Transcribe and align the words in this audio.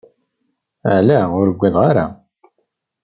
Ala, 0.93 1.19
ur 1.37 1.47
ugadeɣ 1.51 1.81
ara. 1.89 2.05